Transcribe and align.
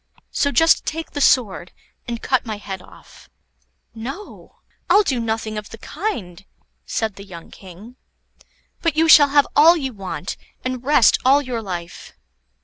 So 0.31 0.51
just 0.51 0.83
take 0.87 1.11
the 1.11 1.21
sword, 1.21 1.71
and 2.07 2.23
cut 2.23 2.43
my 2.43 2.57
head 2.57 2.81
off." 2.81 3.29
"No, 3.93 4.55
I'll 4.89 5.03
do 5.03 5.19
nothing 5.19 5.59
of 5.59 5.69
the 5.69 5.77
kind," 5.77 6.43
said 6.87 7.17
the 7.17 7.23
young 7.23 7.51
King; 7.51 7.97
"but 8.81 8.95
you 8.97 9.07
shall 9.07 9.29
have 9.29 9.45
all 9.55 9.77
you 9.77 9.93
want, 9.93 10.37
and 10.65 10.83
rest 10.83 11.19
all 11.23 11.39
your 11.43 11.61
life." 11.61 12.13